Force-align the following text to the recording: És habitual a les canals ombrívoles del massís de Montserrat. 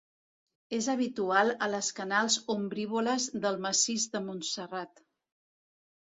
És 0.75 0.85
habitual 0.93 1.51
a 1.65 1.67
les 1.73 1.89
canals 1.99 2.37
ombrívoles 2.53 3.27
del 3.43 3.59
massís 3.67 4.07
de 4.15 4.23
Montserrat. 4.31 5.03